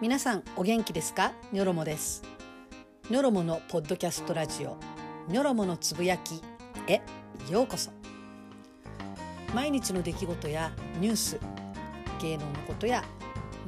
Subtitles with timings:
[0.00, 1.32] 皆さんお元気ですか？
[1.52, 2.22] ニョロモです。
[3.10, 4.78] ニョロモのポッドキャストラジオ。
[5.28, 6.42] ニョロモのつぶやき
[6.86, 7.02] へ
[7.50, 7.90] ようこそ。
[9.54, 11.38] 毎日の出来事やニュース
[12.18, 13.04] 芸能のことや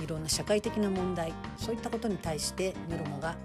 [0.03, 3.37] いろんな社会的な問題そういったことに対してニョロモが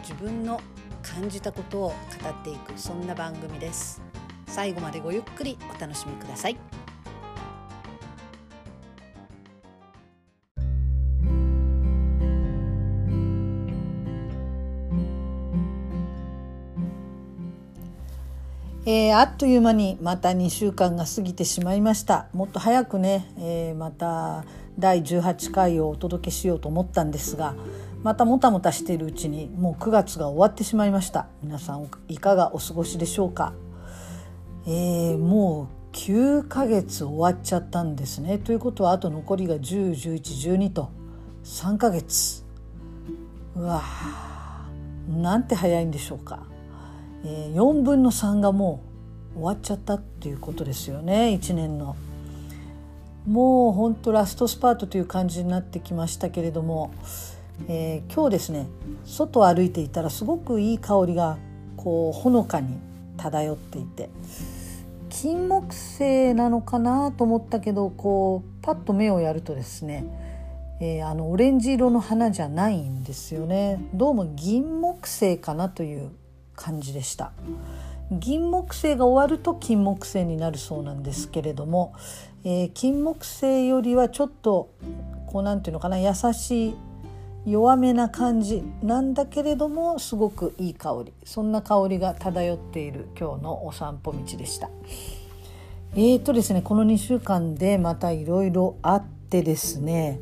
[0.00, 0.62] 自分の
[1.02, 1.94] 感じたことを語
[2.26, 4.00] っていくそんな番組です。
[4.46, 6.56] 最後までごゆっくりお楽しみください。
[18.92, 22.26] えー、あっという間にまた2週間が過ぎてしまいました。
[22.32, 24.44] もっと早くね、えー、また
[24.80, 27.54] 第18回をお届けしようと思ったんですが
[28.02, 31.28] またもたもたしているうちにもう9月が終わってしまいました。
[31.40, 33.52] 皆さんいかがお過ごしでしょうか、
[34.66, 38.38] えー、もう9ヶ月終わっちゃったんですね。
[38.38, 40.90] ということはあと残りが101112と
[41.44, 42.44] 3ヶ月。
[43.54, 43.84] うわ
[45.08, 46.49] なんて早いんでしょうか。
[47.24, 48.80] えー、4分の3がも
[49.34, 51.96] う終わっちゃったっていうことですよね1年の。
[53.26, 56.90] もうほんとラストスパートという感じになってきましたけれども、
[57.68, 58.66] えー、今日ですね
[59.04, 61.36] 外を歩いていたらすごくいい香りが
[61.76, 62.78] こうほのかに
[63.18, 64.08] 漂っていて
[65.10, 70.04] 金木犀なのかなと思ったけどこうパッと目をやるとですね、
[70.80, 76.10] えー、あのオレンジ色の花じゃないんですよねどうも銀木犀かなという
[76.60, 77.32] 感じでした
[78.12, 81.94] 銀木犀が終わると金木犀になるそうなんですけれども、
[82.44, 84.70] えー、金木犀よりはちょっと
[85.26, 86.74] こうなんていうのかな優しい
[87.46, 94.68] 弱めな感じなんだけれどもすごくいい香りそんな香りが漂っている今日のお散歩道でした。
[95.94, 100.20] えーとですねこの2週間でまたいろいろあってですね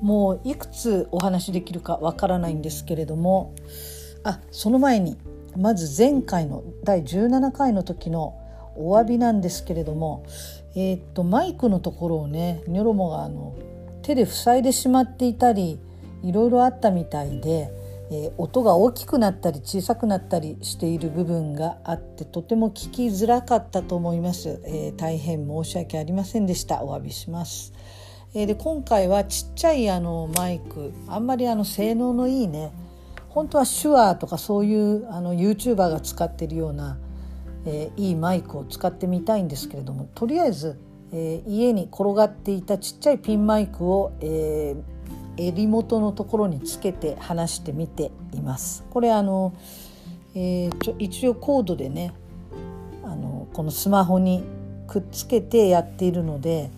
[0.00, 3.54] もういくつお話できるかわからないんですけれども
[4.24, 5.16] あその前に
[5.58, 8.38] まず前回の第17回の時の
[8.76, 10.24] お詫びなんですけれども、
[10.74, 13.56] えー、っとマイクのところをねニョロモがあの
[14.02, 15.80] 手で塞いでしまっていたり
[16.22, 17.70] いろいろあったみたいで、
[18.10, 27.72] えー、音が大きくなったり小さくなったりしている部分があってとても聞きづらかったと思います、えー、大変申し訳ありませんでしたお詫びします。
[28.34, 32.70] えで今回はちっちゃいあのマイクあんまりあの性能のいいね
[33.36, 36.96] 本当は手話とかそういうあの YouTuber が使ってるような、
[37.66, 40.80] えー、いいマイクを使ってみたいんですけれどもとりあえず、
[41.12, 48.86] えー、家に転がっていたちっちゃいピンマイクを、えー、襟元のところにつけて話してみています。
[48.88, 49.52] これあの、
[50.34, 52.14] えー、ちょ一応コードでね
[53.04, 54.44] あのこのスマホに
[54.86, 56.70] くっつけてやっているので、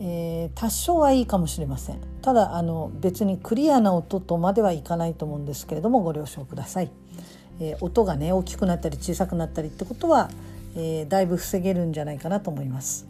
[0.00, 2.00] えー、多少はいいかもしれません。
[2.22, 6.90] ただあの別にクリアな音とまではいかないと思うんですけれどもご了承ください。
[7.60, 10.30] えー、音がね大きくなったり小さくなったりってことは、
[10.76, 13.06] えー、だいぶ防げるんじゃないかなと思います。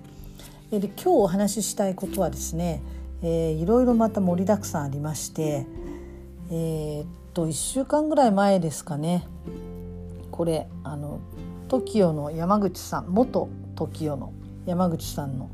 [0.70, 2.82] で今日お話ししたいことはですね、
[3.22, 5.66] えー、いろいろまた盛りだくさんありまして、
[6.50, 9.26] えー、っと1週間ぐらい前ですかね
[10.30, 11.20] これあの
[11.68, 14.32] TOKIO の山口さん元 TOKIO の
[14.66, 15.50] 山口さんの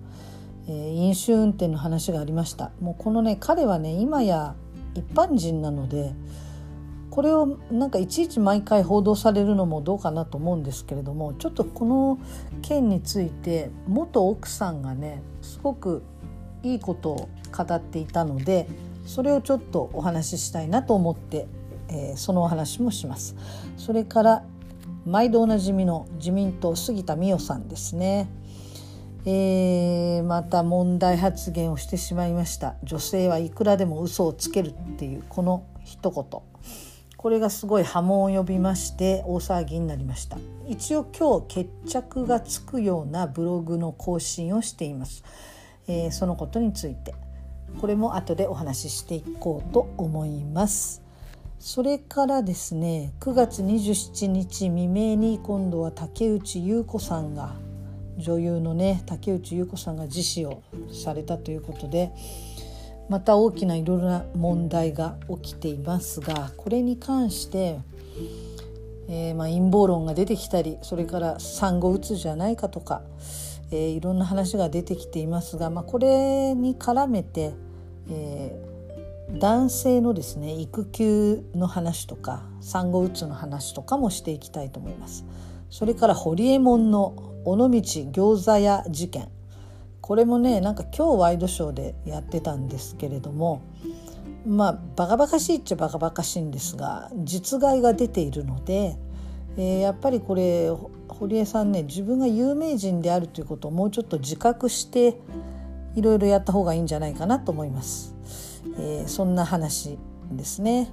[0.66, 4.54] えー、飲酒運転の話がありましたもうこのね彼はね今や
[4.94, 6.12] 一般人なので
[7.10, 12.18] これをなんかいちいち毎回報道されるのもどうかなと思うんですけれどもちょっとこの
[12.62, 16.02] 件について元奥さんがねすごく
[16.64, 18.68] いいことを語っていたので
[19.06, 21.46] それをちょっとお話ししたいなと思って、
[21.88, 23.36] えー、そのお話もします。
[23.76, 24.44] それから
[25.06, 28.28] 毎度おなじみの自民党杉田水脈さんですね。
[29.26, 32.76] えー、また問題発言をしてしまいました。
[32.82, 36.42] 女性はいくらでも嘘をつけるっていうこの一言。
[37.16, 40.36] これがすごい波紋を呼びまして大騒ぎになりました。
[40.68, 45.24] 一応今日決着がつくようなブログの更新をしています、
[45.88, 47.14] えー、そのことについて。
[47.80, 51.02] これも後でお話ししていこうと思います。
[51.58, 57.54] それからですね9月27日未明に今度は竹内優子さんが
[58.16, 60.62] 女優のね竹内優子さんが自死を
[60.92, 62.12] されたということで
[63.08, 67.80] また大きないろいろな問題が起きていますがこれに関して、
[69.08, 73.02] えー、まあ、陰謀論が出てきたりそれから産後うつじゃないかとか、
[73.70, 77.52] えー、いろんな話が出てきていますが、まあ、これに絡めて、
[78.08, 85.26] えー、男性のですね育休の話とか産後うつの話とかもしていきたいと思います。
[85.68, 89.28] それからホリエモンの尾道餃子屋事件
[90.00, 93.62] これもねなんか今日ワイドショーでやってたんですけれども
[94.46, 98.96] まあバカバカしいっちゃバカバカしいんですが実害が出ているので、
[99.56, 100.70] えー、やっぱりこれ
[101.08, 105.18] 堀江さんね自分が有名人であるということをもうちょっと自覚して
[105.94, 108.14] いろいろやった方がいいんじゃないかなと思います。
[108.78, 109.96] えー、そんな話
[110.32, 110.90] ですね。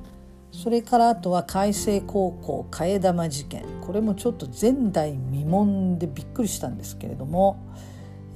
[0.52, 3.66] それからあとは海星高校替え玉事件。
[3.82, 7.58] これもちょっと前代未聞でびっくりしたんですけれども、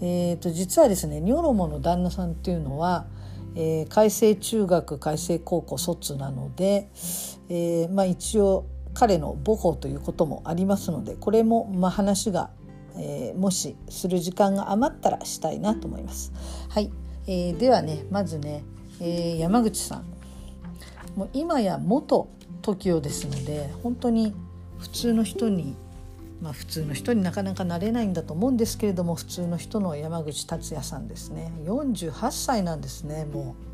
[0.01, 3.05] えー、と実はですねニョロモの旦那さんっていうのは、
[3.55, 6.89] えー、海星中学海星高校卒なので、
[7.49, 12.49] えー、まあ、一応彼の母校ということもありますのでこれもまあ話が、
[12.97, 16.33] えー、もしする時間が余ったらしたいなと思います。
[16.69, 16.91] はい、
[17.27, 18.63] えー、ではねまずね、
[18.99, 20.14] えー、山口さん。
[21.15, 22.29] もう今や元
[22.61, 24.33] TOKIO ですので本当に
[24.79, 25.75] 普通の人に
[26.41, 33.65] まあ普通の人になかなかなれないんだと思うんですけれども普通の人の山口達也さんですね48歳なんですねもう。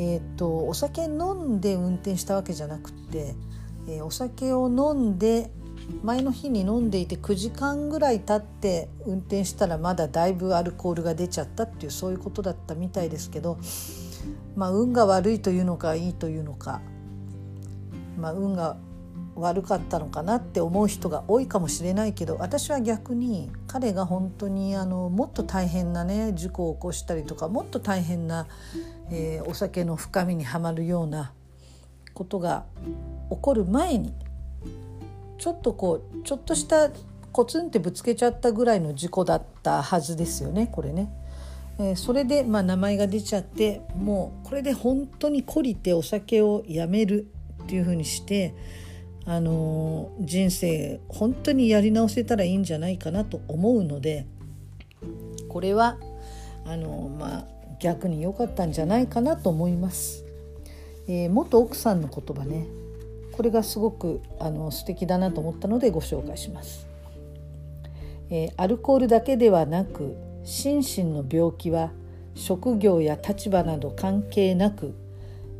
[0.00, 3.34] えーと、お酒飲んで運転したわけじゃなくて
[3.88, 5.50] えー、お酒を飲んで
[6.02, 13.56] 前の日に飲んでいて9時間ぐらい経って運転したらまだだいぶアルコールが出ちゃったっていうそういうことだったみたいですけど、
[14.58, 16.82] まあ、運が悪いというのかいいというのか、
[18.18, 18.76] まあ、運が
[19.36, 28.48] 悪かったのかなって思う人が多いかもしれないけど私は逆に彼が本当にあのもっと大変なね事故を起こしたりとかもっと大変な、
[29.12, 31.32] えー、お酒の深みにはまるような
[32.12, 32.64] ことが
[33.30, 34.12] 起こる前に
[35.38, 36.90] ちょっとこうちょっとした
[37.30, 41.12] コツンってぶつけちゃったぐらいの事故だったはずですよねこれね。
[41.78, 47.28] えー、それで、まあ、名前が出ちゃってもうこれで本当に懲りてお酒をやめる
[47.64, 48.54] っていうふうにして、
[49.24, 54.26] あのー、人生本当にやり直せたらいいんじゃないかなと思うので
[55.48, 55.98] これは
[56.64, 57.44] あのー、まあ
[57.80, 60.24] 逆に良かったんじゃないかなと思います。
[61.06, 62.66] え、元奥さんの言葉ね
[63.32, 66.86] これがすごくあの素敵だなと思ったのでご紹介します。
[68.30, 70.16] え、アルコールだけではなく
[70.48, 71.90] 心身の病気は
[72.34, 74.94] 職業や立場など関係なく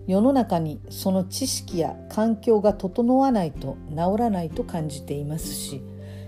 [0.07, 5.83] 世の中にその知識や環境が整わないと治らないと感じていますし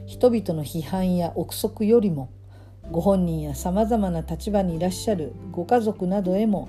[0.04, 2.30] 人々の批判や憶測よりも
[2.90, 6.68] ご本人やさまざまな立場にいらっしゃるご家族などへも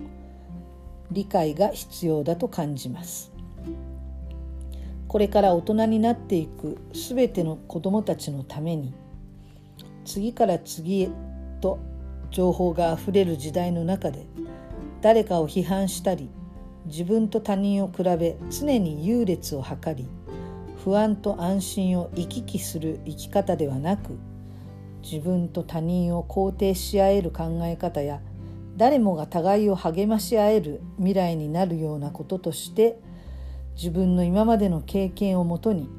[1.11, 3.33] 理解が必要だと感じます。
[5.09, 8.93] これから大人になっていくすべての子どもたちのために
[10.05, 11.09] 次から次へ
[11.61, 11.79] と
[12.31, 14.25] 情報があふれる時代の中で
[15.01, 16.29] 誰かを批判したり
[16.85, 20.07] 自分と他人を比べ常に優劣を図り
[20.83, 24.17] 不安と安心を行き来する生き方ではなく
[25.03, 28.19] 自分と他人を肯定し合える考え方や
[28.77, 32.97] 誰もが互いを励まし合える未来になるようなこととして
[33.75, 35.89] 自分の今までの経験をもとに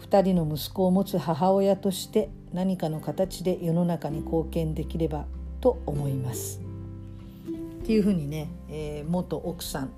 [0.00, 5.26] 2人の息子を持つ母親として何かの形で世の中に貢献できれば
[5.60, 6.60] と思います。
[7.82, 9.90] っていうふうにね、えー、元奥さん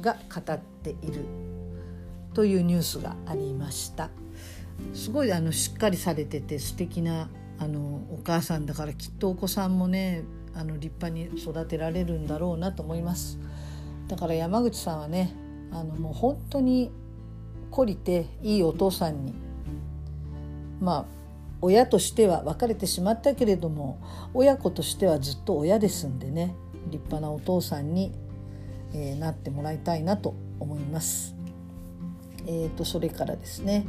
[0.00, 1.24] が語っている
[2.34, 4.10] というニュースがありました。
[4.94, 7.28] すごいあのしっかりされてて素敵な
[7.58, 10.22] あのお母さんだからきっとお子さんもね
[10.54, 13.38] あの立派に育てられるんだろうなと思います。
[14.08, 15.34] だから山口さんはね
[15.72, 16.90] あのもう本当に
[17.70, 19.34] 懲りていいお父さんに
[20.80, 21.17] まあ
[21.60, 24.00] 親としては別れてしまったけれども
[24.34, 26.54] 親子としてはずっと親ですんでね
[26.90, 28.12] 立派なお父さんに、
[28.94, 31.34] えー、なってもらいたいなと思います。
[32.46, 33.84] えーと、それからですね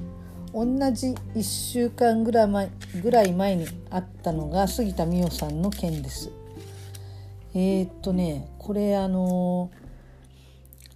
[0.53, 2.71] 同じ1週間ぐらい前
[3.01, 6.31] ぐらい前にあったのが杉田美代さんの件です。
[7.53, 9.71] えっ、とねこれあの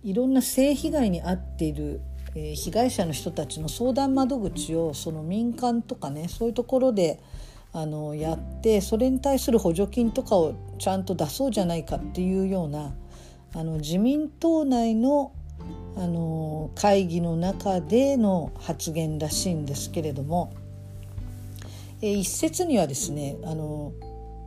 [0.04, 2.02] いろんな性被害に遭っている、
[2.36, 7.20] え、被害者の人たちの相談窓口をその民間とかねそういうところで
[7.74, 12.94] あのやってそれに対する補助金とかをちゃんと出そうじゃないかっていうような
[13.56, 15.32] あの自民党内の
[15.96, 20.52] あの会議の中での発言らしいんですけれども、
[22.02, 23.94] えー、一説にはですねあの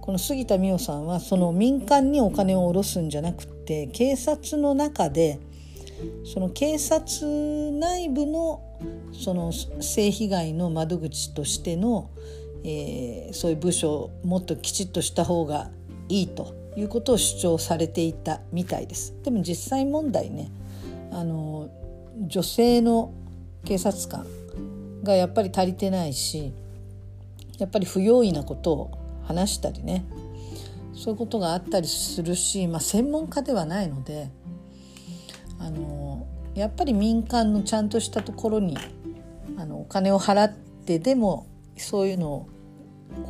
[0.02, 5.38] この杉田水脈さんはその民間にお金を下ろすんじゃなくて警察の中で
[6.24, 7.26] その警察
[7.72, 8.62] 内部の
[9.12, 12.10] その性被害の窓口としての、
[12.64, 15.70] えー、そういう部署をもっときちっとした方が
[16.08, 19.14] いいということを主張されていたみたいです。
[19.22, 20.50] でも実際問題ね
[21.10, 21.70] あの
[22.26, 23.12] 女性の
[23.64, 24.26] 警察官
[25.02, 26.52] がやっぱり足りてないし
[27.58, 30.04] やっぱり不用意なことを話したりね
[30.94, 34.30] そういうことがあったりするし、まあ、専門家ではないので
[35.58, 38.76] あのやっぱり民間のちゃんとしたところに
[39.56, 41.46] あのお金を払ってでも
[41.76, 42.48] そういうのを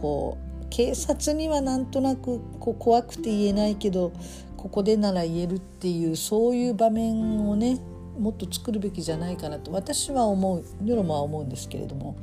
[0.00, 4.12] こう警察にはなんとなくこう怖くて言えないけど
[4.56, 7.78] ここでなら言えるっていうそういう場面をね
[8.18, 12.16] もっと作るべきじゃないかなと私は思う世論は思うんですけれども、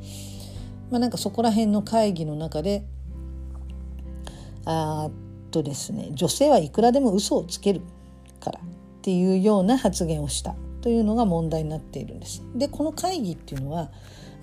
[0.89, 2.85] まあ、なんかそこら辺の会議の中で
[4.65, 7.81] あっとですね女性はいくらでも嘘をつける
[8.39, 8.59] から。
[9.03, 12.41] っていうような発言をしたというのが問題になっているんです。
[12.55, 13.91] でこの会議っていうのは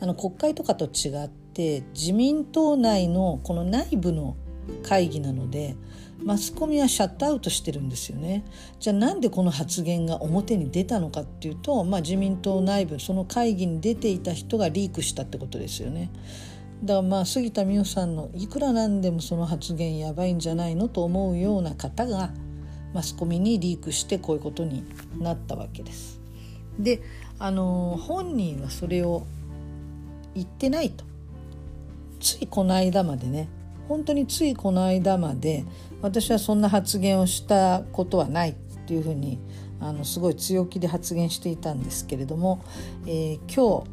[0.01, 4.37] あの国会とかと違って自民党内のこの内部の
[4.83, 5.77] 会議なので
[6.23, 8.45] マスコミはシャットアウトしてるんですよね
[8.79, 16.11] じゃあなんでこの発言が表に出たのかっていうと、まあ、自民党内部その会議に出ていた人がリークしたってことですよね
[16.85, 22.33] だからまあ杉田水脈さんのいくらなんでもその発言やばいんじゃないのと思うような方が
[22.93, 24.85] マスコミにリークしてこういうことに
[25.19, 26.21] なったわけです。
[26.79, 27.03] で
[27.39, 29.27] あの本人はそれを
[30.35, 31.05] 言ってないと。
[32.21, 33.49] ついこの間までね。
[33.89, 35.65] 本当についこの間まで
[36.01, 38.55] 私はそんな発言をしたことはないっ
[38.87, 39.41] ていうふうに
[39.81, 42.63] あのすごい強気で発言していたんですけれども、
[43.07, 43.91] えー、今日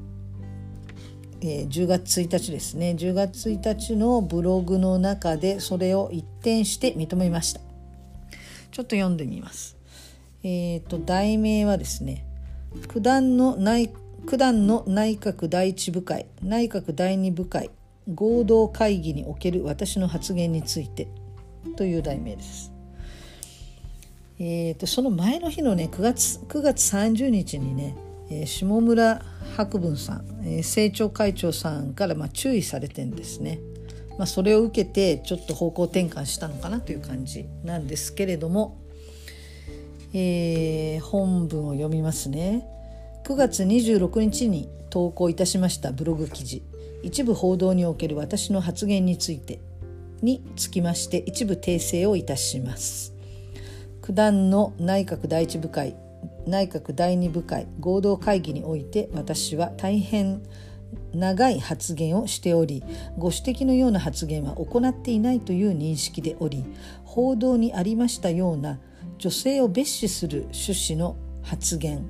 [1.39, 2.95] えー、10月1日ですね。
[2.97, 7.66] 10月1日のブログの中でそれを一転して認めました。
[8.77, 9.75] ちょっと読んでみます
[10.43, 12.23] えっ、ー、と題名はですね
[12.87, 13.91] 九段の内
[14.29, 17.71] 九段の内閣第一部会内閣第二部会
[18.13, 21.07] 合同会議における私の発言について
[21.75, 22.71] という題名です。
[24.37, 27.95] えーと、その前の日のね9月 ,9 月30日にね、
[28.29, 29.23] えー、下村
[29.55, 33.59] 博文さん、えー、政調会長さんからまあ注意されてんですね。
[34.17, 38.77] まあ、それを受けてちょっと方向転換したのかなという感じなんですけれども、
[40.13, 42.67] えー、本文を読みますね。
[43.25, 46.63] 9月26日に投稿いたしましたブログ記事
[47.03, 49.59] 一部報道における私の発言について
[50.21, 53.13] につきまして一部訂正をいたします。
[54.01, 55.95] 九段の内閣第一部会
[56.47, 60.41] 内閣第二部会合同会議において私は大変
[61.17, 62.83] 長い発言をしており
[63.17, 66.63] ご指摘のような発言は行っていないという認識でおり
[67.03, 68.79] 報道にありましたような
[69.17, 72.07] 女性を蔑視する趣旨の発言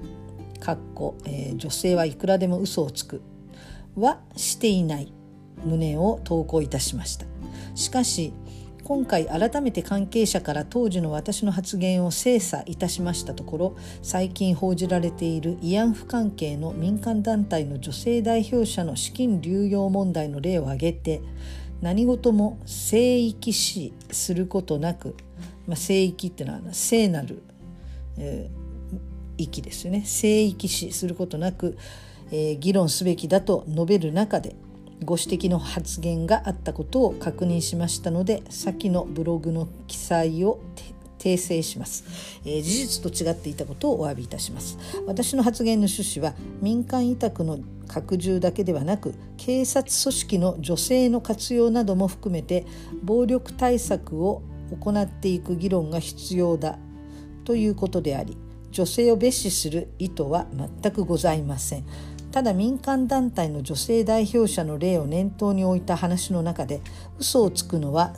[0.60, 3.22] かっこ、えー、女性はいくらでも嘘をつく
[3.96, 5.14] はしていない
[5.66, 7.26] 旨を投稿いたしました。
[7.76, 8.34] しかし
[8.88, 21.20] 今回改めて関係者から当時の私の発言を精査いたしましたところ最近報じられている慰安婦関係の民間団体の女性代表者の資金流用問題の例を挙げて
[21.82, 25.18] 何事も聖域視することなく、
[25.68, 27.44] まあ、聖域っていうのは聖なる、
[28.18, 28.98] えー、
[29.38, 30.04] 域ですよね。
[30.06, 31.78] 聖域視することなく、
[32.32, 34.56] えー、議論すべきだと述べる中で
[35.04, 40.60] ご指摘の発言があったことを確認しましたので先のブログの記載を
[41.18, 42.06] 訂正します、
[42.46, 44.78] えー、事実と違っていたことをお詫びいたします。
[45.06, 52.66] 私の発言の趣旨は民間委託の拡充だけではなく警察組織の女性の活用なども含めて
[53.02, 54.42] 暴力対策を
[54.82, 56.78] 行っていく議論が必要だ
[57.46, 58.38] ということであり
[58.72, 60.48] 女性を蔑視する意図は
[60.82, 61.86] 全くございません。
[62.32, 66.82] ただ民間団体の女性代表者の例を念頭に置いた話の中で
[67.18, 68.14] 嘘をつくのは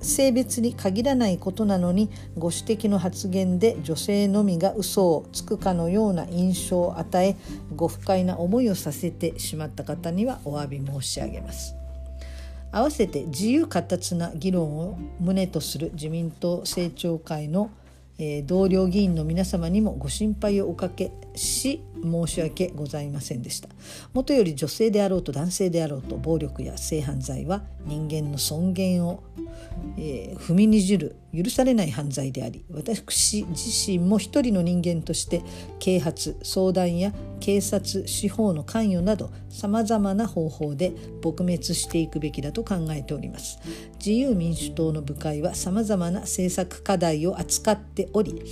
[0.00, 7.36] 性別に限らないことなのにご指摘の発言で女性のみが嘘をつくかのような印象を与え
[7.74, 11.74] ご不快な思いをさせてしまった方にはお詫び申し上げます。
[12.74, 17.70] 合わせて自由闊達な議論を旨とする自民党政調会の、
[18.46, 23.68] 同僚議員の皆様にもご心配をおかけし申し訳ございませんでした。
[24.12, 29.22] もとより女性であろうと男性であろうと暴力や性犯罪は人間の尊厳を、
[29.96, 35.42] えー、踏みにじる許されない犯罪であり私自身も一人の人間として
[35.80, 43.58] 啓発相談や警察司法の関与などさまざまな方法で撲滅していくべきだと考えております。
[43.98, 48.42] 自由民主党の部会はさまざまな政策課題を扱っており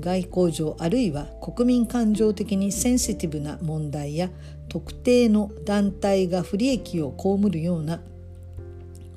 [0.00, 4.30] 外交上あるいは国民感情的にセンシティブな問題や
[4.68, 8.00] 特定の団体が不利益を被るような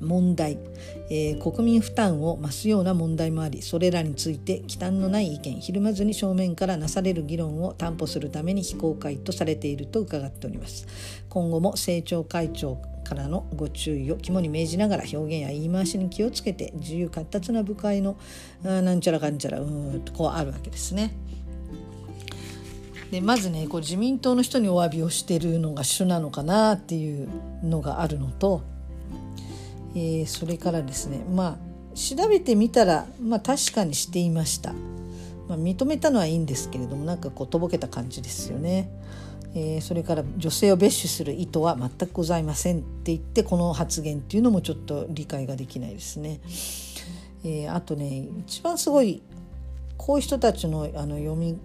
[0.01, 0.57] 問題、
[1.09, 10.87] えー、国民負担を増すような問題もありそれらについて忌憚のない意見ひるまずに正面からなされる議論を担保するために非公開とされていると伺っております
[11.29, 18.17] 今後も政調会長からのご注意を肝に銘じながら表現や言い回しに気をつけて自由闊達な部会の
[18.63, 21.13] なんちゃらかんちゃらうんとこうあるわけですね。
[23.11, 27.27] でまずねこう自民党の人にお詫びをしてるのが主なのかなっていう
[27.61, 28.63] のがあるのと、
[29.93, 34.73] えー、それからですねまあ調べてみたら、まあ、確かにしていました、
[35.47, 38.89] まあ、認めたのはいいんですけれどもなんかこうとぼけた感じですよね。
[39.53, 46.39] えー、それから女性を蔑視する意図は全くございませんって言ってこの発言っていうのもちょっと理解ができないですね。
[47.43, 49.21] えー、あとね一番すごい
[49.97, 51.59] こういう人たちのあの読み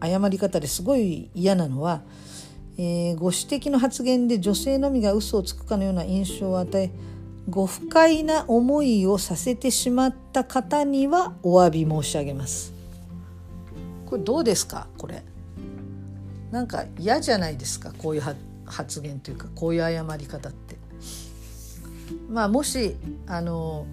[0.00, 2.02] 誤り方ですごい嫌なのは、
[2.76, 6.90] えー、ご指摘の発言で女性のみが嘘をつくかのような印象を与え
[7.50, 12.72] ご不快な思いをさせてしまった方にはお詫び申し上げます。
[14.06, 14.86] これどうですか？
[14.96, 15.24] これ。
[16.52, 17.92] なんか嫌じゃないですか？
[17.98, 18.22] こういう
[18.64, 20.76] 発言というかこういう誤り方って。
[22.28, 22.94] まあもし
[23.26, 23.86] あの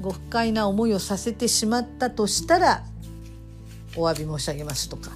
[0.00, 2.84] ご不快な思いをさせてしまったとしたら
[3.96, 5.12] お詫び申し上げますとか、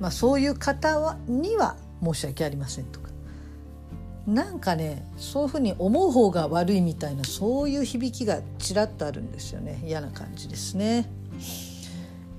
[0.00, 3.05] まあ、そういう方はには申し訳ありませんとか。
[4.26, 11.08] なんかねそういうふうに思う方が悪いみたいなそういう響きがちらっとあるんですよね嫌な感じですね。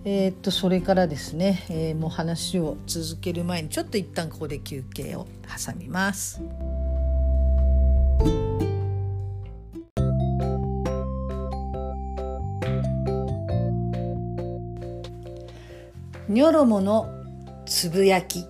[0.03, 6.41] えー、っとそれからですね、えー、もう話を続ける前にちょっと一旦ここで休憩を挟みます。
[16.29, 17.09] ニョロモの
[17.65, 18.45] つぶやき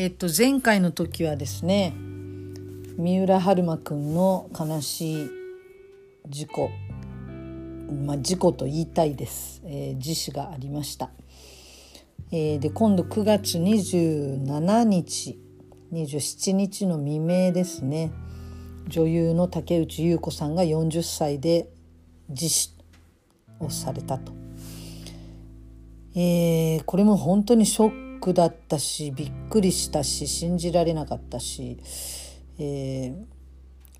[0.00, 1.92] えっと前回の時はですね
[2.98, 5.30] 三浦春馬くんの悲しい
[6.28, 6.70] 事故
[8.06, 11.10] まあ事故と言いたいです、えー、自死がありました。
[12.30, 15.40] えー、で今度9月27日
[15.92, 18.12] 27日の未明ですね
[18.86, 21.70] 女優の竹内優子さんが40歳で
[22.28, 22.72] 自死
[23.58, 24.32] をされたと、
[26.14, 31.78] えー、これも本当にショックだったしびっくりしたし信じられなかったし、
[32.58, 33.14] え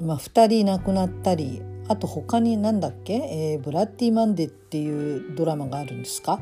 [0.01, 6.41] ー、まあ、2人亡くなったりあと他に何だっけ、えー、ブラッディ・マンデっていうドラマがあるんですか？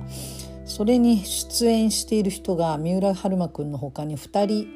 [0.65, 4.67] それに出演している人が三浦春馬くんの他に2人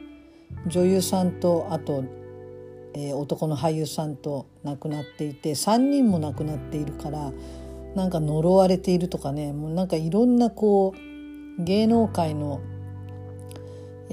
[0.69, 2.05] 女優さんとあと、
[2.95, 7.33] えー、男の俳優さんと亡くなっていて3人も亡くなっているから
[7.97, 11.11] なんか呪われているとかねもうなんかいろんなこう
[11.65, 12.61] 芸能界の、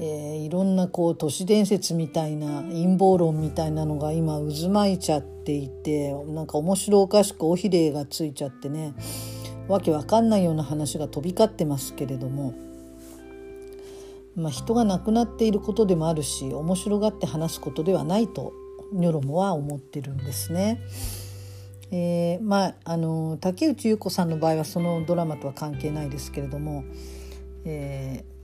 [0.00, 8.94] ー、いろんなこう都市伝説みたいな陰謀論みたいなのが今渦巻いちゃっていてなんか面白おかしく尾ひれがついちゃってね
[9.66, 12.54] わけわかんないような話が飛び交ってますけれども、
[14.36, 18.52] まあ、人が亡くなっていることでもあるし面白がって話すことではないと
[18.92, 20.80] ニョロモは思ってるんですね。
[21.90, 26.84] えー、まああの竹内優子さんの場合はそのドラマとは関係ないですけれども、
[27.64, 28.37] えー、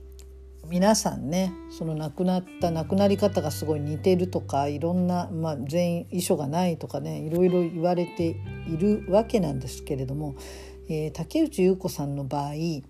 [0.69, 10.35] 皆さんねその亡くなった亡くなり方がすごい似てるとかいろんな、まあ、全員遺書がないとかねいろいろ言われているわけなんですけれども
[10.87, 12.83] えー、竹内優子さんの場合、え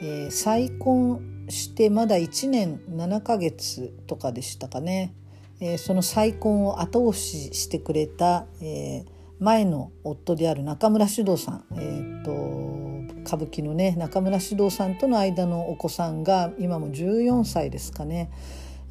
[0.00, 5.14] ー、再婚してまだ1年7ヶ月とかでしたかね、
[5.60, 9.04] えー、その再婚を後押ししてくれた、え、
[9.38, 12.85] 前の夫である中村獅童さん、えーと、
[13.26, 18.30] 歌舞伎のね中村獅童さんとの間のお子さんが今も14歳ですかね、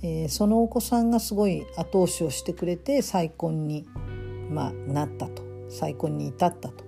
[0.01, 3.87] えー、そのお子さんがすごい後押しをしてくれて再婚に、
[4.49, 5.45] まあ、なったと。
[5.69, 6.83] 再婚に至ったと。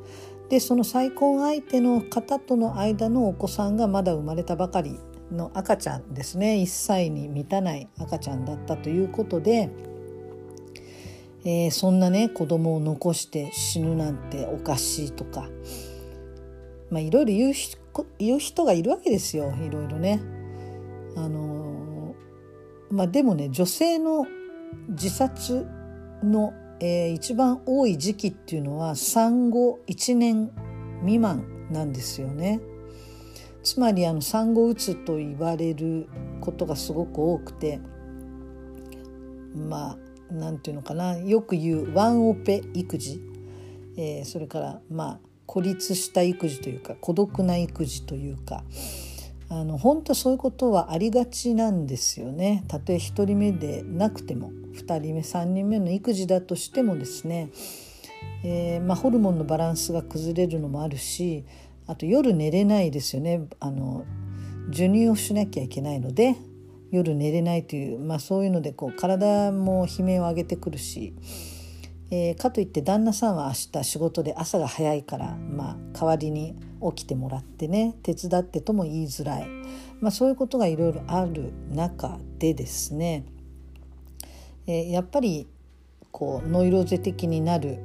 [0.49, 4.97] でその再婚相手の方との間のお子さんがまだ生まれたばかり
[5.29, 6.55] の赤ちゃんですね。
[6.55, 9.69] 1歳に満たない赤ちゃんだったということで、
[11.43, 15.49] えー、そんなね子供を残して死ぬなんておかしいとか、
[16.89, 17.53] まあ、いろいろ言う
[18.19, 20.21] 言う人がいるわけですよいろいろね。
[21.15, 22.15] あの、
[22.89, 24.25] まあ、でもね女性の
[24.89, 25.65] 自殺
[26.23, 30.51] のえー、一番多い時期っていうのは産後1年
[31.01, 32.59] 未満なんですよね。
[33.63, 36.07] つまりあの産後うつと言われる
[36.39, 37.81] ことがすごく多くて
[39.53, 39.97] ま
[40.31, 43.21] あなんていうのかなよく言うワンオペ育児、
[43.97, 48.63] えー、それからまあ孤立した育児というか孤独な育児というか
[49.49, 52.65] あの本当そういうことはありがちなんですよね。
[52.67, 57.49] たとえ1人目でなくても2人目3人目の育児だとしてもですね、
[58.43, 61.45] えー、まあ、ホルモンのバランスが崩れるのもあるし
[61.87, 63.47] あと夜寝れないですよね。
[63.61, 64.05] あの
[64.69, 66.35] 授乳をしなきゃいけないので、
[66.91, 71.13] 夜寝れないという、まあ、そういうのでこう体も悲鳴を上げてくるし、
[72.09, 76.55] えー、かといって旦那さんは明日仕事で朝が早いから、まあ、代わりに
[76.95, 79.47] 起きてもらってね手伝ってとも言いづらい、
[79.99, 83.25] まあ、そういうことがいろいろある中でですね、
[84.67, 85.47] えー、やっぱり
[86.11, 87.79] こうノイローゼ的になる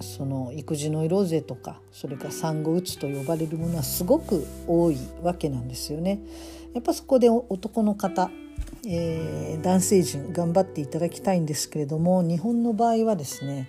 [0.00, 6.20] その育児ノイローゼとかそれから産後うつと呼ばれるものはすごく多いわけなんですよね。
[6.74, 8.30] やっぱそこで男の方、
[8.86, 13.68] えー、男性陣頑張っていただきたいんですけれども日本の場合はですね、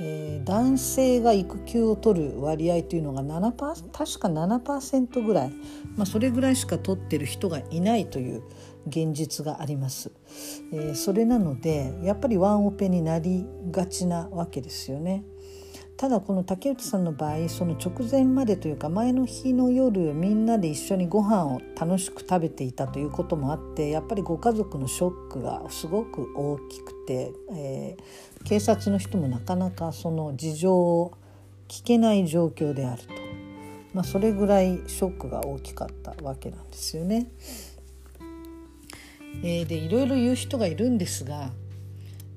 [0.00, 5.52] えー、男性が育休を取る割合というのが7%確か7%ぐらい、
[5.96, 8.42] まあ、それぐらいしか取ってる人がいないという
[8.88, 10.10] 現実があります、
[10.72, 15.24] えー、それなのでやっぱりワンオペになりがちなわけですよね。
[15.98, 31.14] ただこの竹内さんの場合その直前までというか前の日の夜みんなで一緒にご飯を楽しく食べていたということもあってやっぱりご家族のショックがすごく大きくて、えー、警察の人もなかなかその事情を
[31.66, 33.08] 聞けない状況であると、
[33.92, 37.26] まあ、それぐらいショックが大きかったわけなんですよね。
[39.42, 41.50] えー、でいろいろ言う人がいるんですが、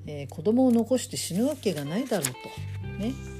[0.06, 2.32] えー、子供を残して死ぬわけがないだろうと。
[2.98, 3.31] ね。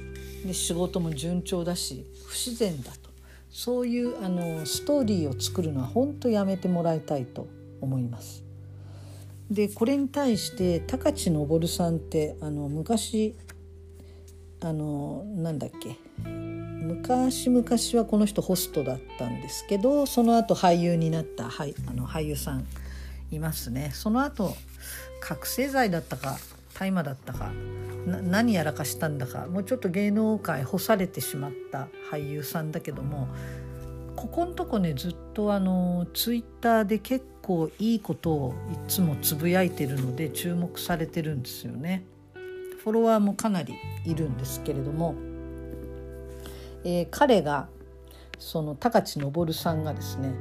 [0.45, 3.09] で仕事も順調だし不自然だと
[3.49, 7.47] そういうあのストーリーを作るのは本当やめてもらいたいと
[7.81, 8.43] 思います。
[9.51, 13.35] でこれに対して高知昇さんってあの昔
[14.61, 17.63] あのなんだっけ昔々
[17.99, 22.65] はこの人ホストだったんですけどその後俳優になった俳あの俳優さん
[23.31, 24.55] いますねその後
[25.19, 26.37] 覚醒剤だったか
[26.83, 27.51] 大麻だったか。
[28.05, 29.47] 何やらかしたんだか。
[29.47, 33.29] もうちょっと芸能界干されてしまった俳優さんだけども
[34.17, 42.03] ここのとこねずっとあのツイッターで結構いいことをいつもつぶやいてるので注目されてるんですよね。
[42.83, 43.73] フォロワーもかなり
[44.05, 45.15] いるんですけれども、
[46.83, 47.69] えー、彼が
[48.37, 50.33] その高知昇さんがですね、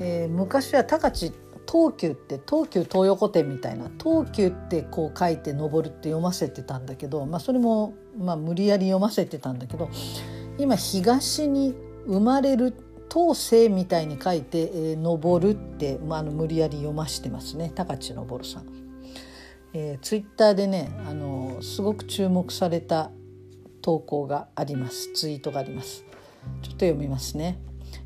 [0.00, 1.32] えー、昔は高知
[1.70, 9.88] 東急って東急東横店みたいな東急ってこう書いて登るって読ませてたんだけど、まあ、それもまあ無理やり読ませてたんだけど
[10.58, 12.74] 今東に生まれる
[13.12, 18.66] 東西みたいに書いて「えー、登る」って、まあ、あの無理やり読ましてますね高知昇さん。
[19.72, 23.12] えー、ツイッターでねあのすごく注目された
[23.82, 26.04] 投稿がありますツイートがあります。
[26.62, 27.60] ちょっと読みますね、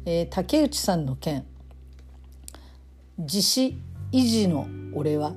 [0.05, 1.47] えー、竹内さんの件。
[3.17, 3.79] 自死
[4.11, 5.35] 維持の俺は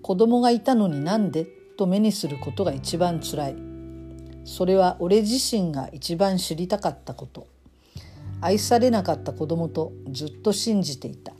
[0.00, 3.56] 子供がいたのになんでと目にすることが一番つらい。
[4.46, 7.46] それは俺自身が一番知りたかったこと。
[8.40, 11.34] 愛されなかった子供とずっと信じていた。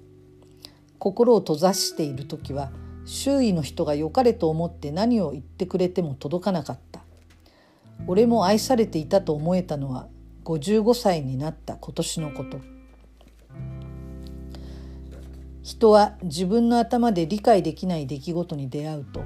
[0.99, 2.71] 心を閉ざしている時は
[3.07, 7.01] 周囲の人が良かれと思って何を言ってくれても届かなかった。
[8.07, 10.09] 俺も愛されていたと思えたのは
[10.45, 12.74] 55歳になった今年のこと。
[15.65, 19.25] 人は自分の頭で理解できない出来事に出会うと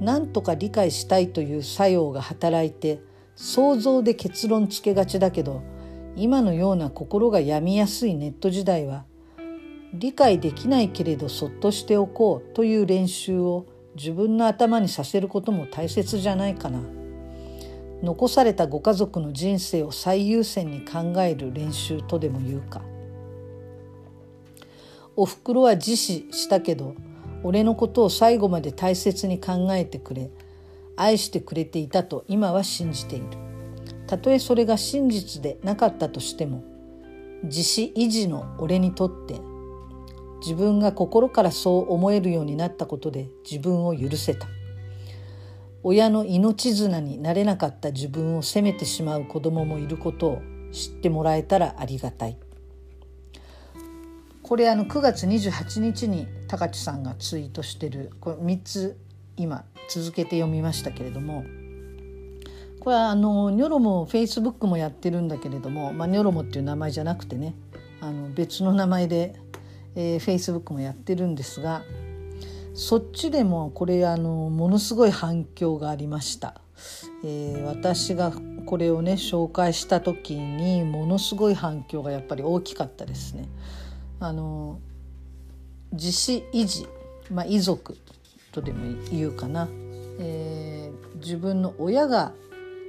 [0.00, 3.00] 何とか理解したいという作用が働いて
[3.34, 5.62] 想像で結論つけがちだけど
[6.14, 9.06] 今のような心が病みやすいネット時代は
[9.92, 13.66] 理解できないけれどそっとしておこうという練習を
[13.96, 16.80] 自分の頭にさせることも大切じゃないかな。
[18.02, 22.82] 残されたご家族の人生を最優先に考える練習とでも言うか。
[25.16, 26.94] おふくろは自死したけど
[27.42, 30.30] 俺のことを最後まで大切に考えてくれ
[30.96, 33.26] 愛してくれていたと今は信じている
[34.06, 36.64] たとえそれが真実でなかったとしても
[37.44, 39.40] 自死維持の俺にとって
[40.40, 44.48] 自分が心からそう思えるようになったことで自分を許せた
[45.82, 52.38] 親の命綱になれなかった自分を責めてしまう子供もいることを知ってもらえたらありがたい。
[54.42, 58.98] これあの9月28日に高知さんがツイートしてるこれ3つ
[59.36, 61.44] 今続けて読みましたけれども
[62.80, 67.54] これはあのニョロもフェイスブックもやってるんだけれども、まあ、ニョロモっていう名前じゃなくてね
[68.00, 69.36] あの別の名前で、
[69.94, 71.82] えー、フェイスブックもやってるんですが
[72.74, 76.60] そっちでもこれあのものすごい反響がありました。
[77.22, 78.32] えー、私が
[78.66, 83.48] これをね紹介した時にものすごい反響がやっぱり大きかったですね。
[84.22, 84.80] あの
[85.92, 86.86] 自死維持、
[87.30, 87.98] まあ、遺族
[88.52, 89.68] とでも言うかな、
[90.18, 92.32] えー、自分の親が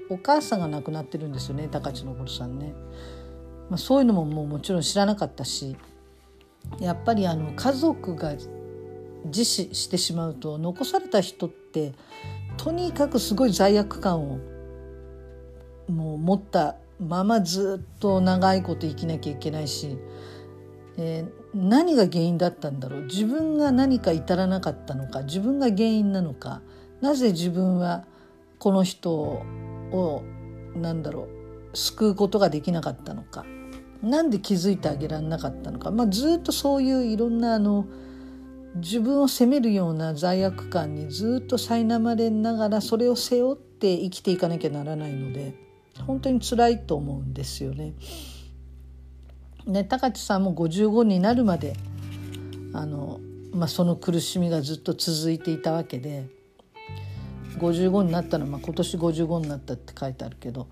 [0.10, 2.74] お母さんが亡くなってるんですよね高知昇さんね、
[3.70, 5.76] まあ、そういうのももうもちろん知らなかったし
[6.80, 8.34] やっぱりあの家族が
[9.26, 11.94] 自死してしまうと残された人って
[12.58, 14.40] とにかくすごい罪悪感を
[15.90, 19.98] もう持ったままずっと長いこと生きなきゃいけないし、
[20.98, 23.02] えー、何が原因だったんだろう？
[23.04, 25.24] 自分が何か至らなかったのか？
[25.24, 26.62] 自分が原因なのか？
[27.02, 28.06] なぜ自分は
[28.60, 30.24] この人を
[30.76, 31.28] 何だろ
[31.74, 31.78] う？
[31.78, 33.46] 救うことができなかったのか？
[34.04, 37.88] なんで気づいてあげられなかったのか、まあ、ずっとそういういろんなあの
[38.76, 45.56] 自分を責めるような罪悪感にずっと苛まれながらそれを背負って生きていかなきゃならないので
[46.06, 47.94] 本当に辛いと思うんですよね。
[49.66, 51.76] ね高知さんも55になるまで
[52.74, 53.20] あの、
[53.54, 56.28] まあ、その苦しみがずっと続いていたわけで
[57.58, 60.68] 55になったのは、まあ、今年55になったって書いてあるけど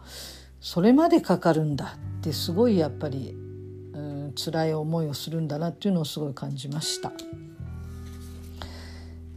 [0.59, 3.35] それまでかかるんだってすごいやっぱり、
[3.93, 7.11] うん、辛い思いをするんだなっていうのをすごい感じました。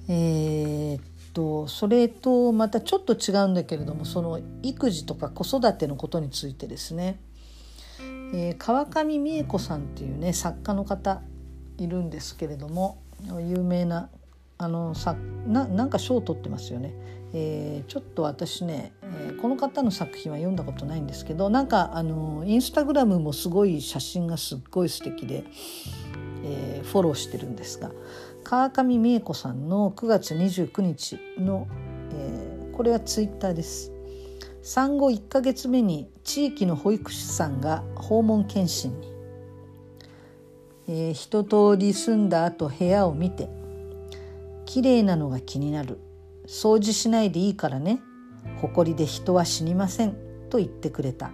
[0.06, 7.18] えー、っとそれとまたちょっと違うんだけれどもその育児とか子育てのことについてですね、
[8.32, 11.22] えー、川上美恵子さんっていうね作家の方
[11.78, 13.02] いるんですけれども
[13.40, 14.10] 有名な
[14.58, 16.94] あのさななんか賞を取ってますよね。
[17.36, 25.42] えー、ちょっと私ね、えー、この方の作品は読んだことないんですけどなんかあのインスタグラムもすごい写真がすっごい素敵で、
[26.44, 27.90] えー、フォローしてるんですが
[28.44, 31.66] 川上美恵子さんの9月29日の、
[32.12, 33.93] えー、これはツイッターです。
[34.66, 39.12] 産後1ヶ月目に地域の保育士さんが訪問検診に、
[40.88, 43.50] えー、一通り住んだ後部屋を見て
[44.64, 45.98] 綺麗なのが気になる。
[46.46, 48.00] 掃除しないでいいからね。
[48.62, 50.16] 埃で人は死にません。
[50.48, 51.30] と言ってくれた。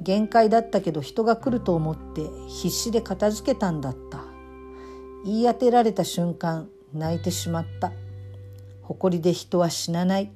[0.00, 4.24] 限界だったけど人が来ると思って必死で片付けたんだった。
[5.26, 7.92] 言い当てられた瞬間泣いてしまった。
[8.80, 10.32] 誇りで人は死なない。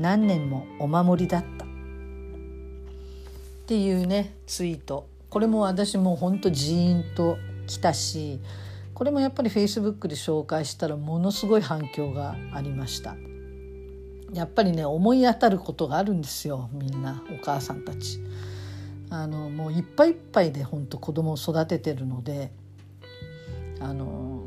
[0.00, 1.64] 何年もお守りだった。
[1.64, 1.68] っ
[3.66, 5.06] ていうねツイート。
[5.28, 8.40] これも私も本当ジーンときたし
[8.94, 13.14] これもやっぱりフェイスブックで紹介したらものすごい反響がありました。
[14.32, 18.20] やっぱりね思い当たることがあるんですよみんなお母さんたち。
[19.10, 22.52] あのもういっぱいいっぱいで本当子供を育ててるので
[23.80, 24.42] あの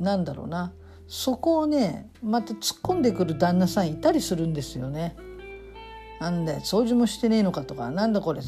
[0.00, 0.72] なんだろうな。
[1.08, 5.16] そこをねまた突っ込んでくる旦那さんいたりするんですよね。
[6.20, 8.40] なんで掃除もしてねえのかとかなんだこれ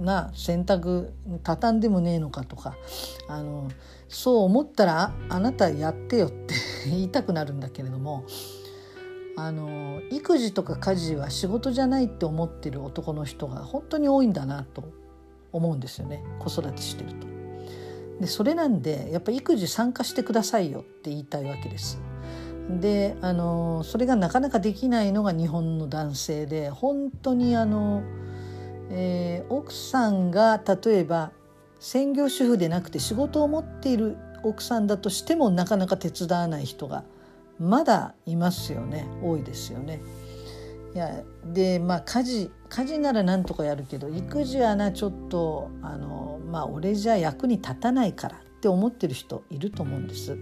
[0.00, 1.10] な洗濯
[1.42, 2.76] 畳んでもねえのかとか
[3.28, 3.68] あの
[4.08, 6.54] そう思ったらあなたやってよって
[6.86, 8.24] 言いたくなるんだけれども
[9.36, 14.84] あの育児とか家事は仕事じゃないって思ってる男の人が本当に多いんだなと
[15.52, 17.35] 思うんですよね子育てしてると。
[18.20, 22.00] でそれなんでやっぱ育児参加してくださいよって言いたいわけです。
[22.80, 28.02] であのそれがなかなかできないのが日本の男性で本当にあの、
[28.90, 31.30] えー、奥さんが例えば
[31.78, 37.04] 専業主婦でなくて仕事を持っている奥さんだとしてもなかなか手伝わない人が
[37.60, 40.00] まだいますよね多いですよね。
[40.94, 50.36] いやでまあ家事家事ならなんとかやるけど育児はなちょっとあのまあ俺じゃ役に立たないからって思ってる人いると思うんです。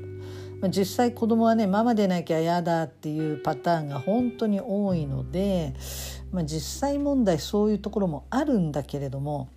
[0.60, 5.74] ま、実際子供はねママでなきゃ嫌だっていうパターンが本当に多いので、
[6.32, 9.48] まあ、実際問題そういうところもあるんだけれども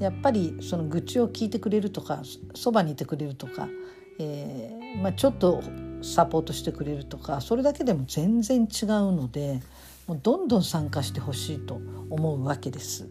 [0.00, 2.22] やっぱりその愚痴を聞いてくれるとか
[2.54, 3.68] そばにいてくれるとか、
[4.18, 5.62] えーまあ、ちょっと
[6.02, 8.68] サポートしてくれるとかそれだけでも全然違う
[9.12, 9.60] ので
[10.08, 13.08] もうどんどん参加してほしいと思うわけです。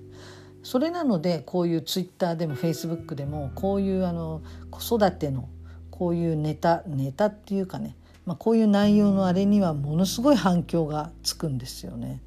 [0.63, 5.47] それなのでこういうツイッターでもフェイスブックでもこういうあの子育ての
[5.91, 12.19] こういうネタネタっていうかね、まあ、こういう内容のあれにはものすごい反響がつくんですよね。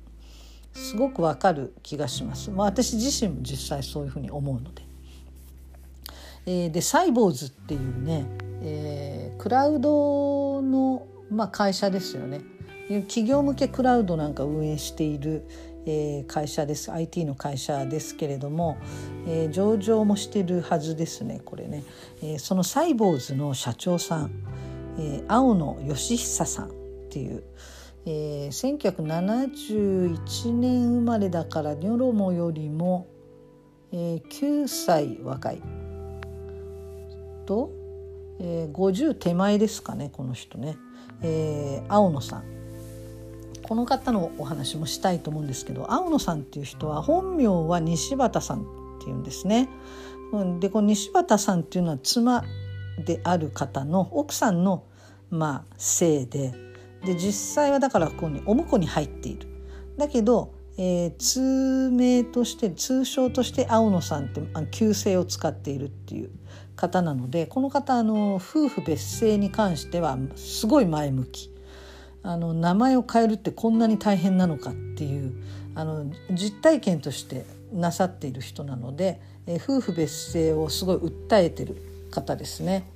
[0.73, 2.51] すごくわかる気がします。
[2.51, 4.91] まあ、私自身も実際そういうふうに思うので。
[6.47, 8.25] えー、でサイボーズっていうね、
[8.63, 12.41] えー、クラウドの、まあ、会社ですよね。
[13.07, 15.47] 企業向けクラウドなんか運営している、
[16.27, 16.93] 会社です。
[16.93, 18.77] IT の会社ですけれども、
[19.51, 21.85] 上場もしてるはずですねこれね、
[22.39, 24.31] そのサイボーズの社長さん、
[25.29, 26.73] 青野義久さんっ
[27.11, 27.45] ていう、
[28.07, 33.07] えー、1971年生まれだからニョロモよりも、
[33.93, 35.63] えー、9歳若い。
[37.47, 37.71] と、
[38.41, 40.77] えー、50手前ですかねこの人ね、
[41.89, 42.60] 青野さん。
[43.71, 48.65] この方のお話もしたいと思うんですけど青野さんっていう人は本名は西畑さんっ
[49.01, 49.69] ていうんですね。
[50.59, 52.43] でこの西畑さんっていうのは妻
[52.99, 54.87] である方の奥さんの
[55.31, 56.53] まあ姓で
[57.05, 59.47] で実際はだからここにお婿に入っている。
[59.97, 66.33] だけど、えー、通名として通称として青野さんって旧姓を使っているっていう
[66.75, 71.51] 方なのでこの方あの夫婦別姓に関してはすごい前向き。
[72.23, 75.35] あの名前を変えるってこんなに大変なのかっていう
[75.75, 81.77] あの実体験としてなさっている人なので、え、夫婦別姓をすごい訴えてる
[82.11, 82.87] 方ですね。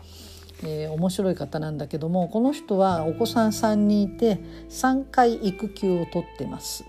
[0.62, 4.38] えー、面白い方なんだけどもこの人はお子さん3人いて
[4.70, 6.84] 3回育休を取ってます。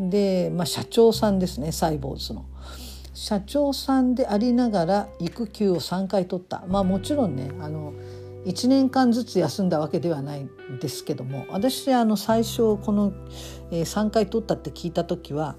[0.00, 2.44] で、まあ、社長さんですねサイボーズの。
[3.14, 7.92] 社長さんでありながら育休を3回取ったまあもちろんねあの
[8.44, 13.12] 1年間ずつ休んだわけではないんですけども私あの最初この、
[13.70, 15.56] えー、3回取ったって聞いた時は、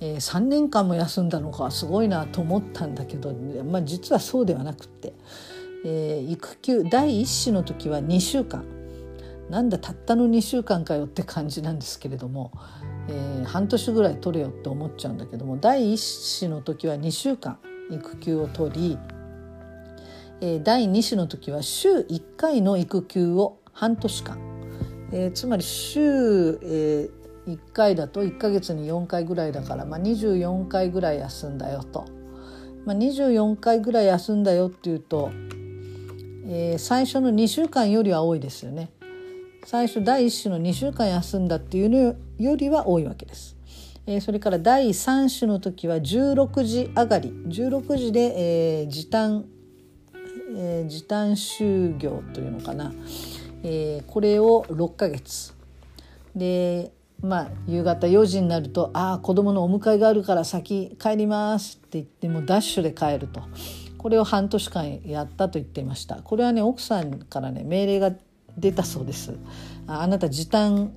[0.00, 5.14] えー、3年間も休んだのかすごいなと思ったんだけど、まあ、実はそうではなくって。
[5.88, 8.64] えー、育休第一子の時は2週間
[9.50, 12.50] なんだたったの2週間かよって感じなんですけれども、
[13.08, 17.58] えー、半年ぐらい取れよって思っちゃうんだけども第一子の時は2週間
[17.90, 18.98] 育休を取り、
[20.40, 24.38] えー、第2子の時は週1回の育休を半年間、
[25.12, 27.10] えー、つまり週、えー、
[27.46, 32.04] 1回だと1ヶ月に4回ぐらいだから、まあ、24回ぐらい休んだよと。
[32.84, 35.32] まあ、24回ぐらい休んだよっていうと
[36.48, 38.90] えー、最初の2週間よりは多いですよね。
[39.64, 43.56] 最初第1子の2週間休んだっていうのよりは多いわけです。
[44.06, 49.46] えー、それから第3子の時は16時上がり16時で、えー、時短、
[50.58, 52.92] えー、時短就業というのかな、
[53.62, 55.54] えー、これを6ヶ月。
[56.34, 56.92] で
[57.22, 63.42] まあ夕方4時になると「ああ子供のお迎えがあるから先帰ります」って言ってもダッシュで帰ると。
[63.98, 66.16] これを半年間やったと言っていました。
[66.22, 68.12] これはね奥さんからね命令が
[68.56, 69.34] 出たそうです。
[69.86, 70.92] あなた時短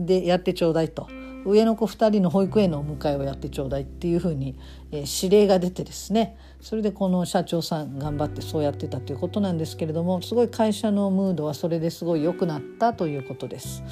[0.00, 1.08] でやってちょうだいと。
[1.44, 4.56] 上の子2人の保育園のお迎えをやってちょうだいっていうふうに、
[4.92, 6.36] えー、指令が出てですね。
[6.62, 13.82] それでこの社長さん頑張ってそうやってたということなんですけれどもすごい会社のムードはそれですごい良くなったということです。